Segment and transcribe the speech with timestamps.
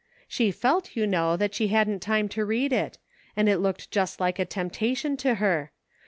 [0.27, 2.97] She felt, you know, that she hadn't time to read it;
[3.37, 5.71] and it looked just like a temptation to her.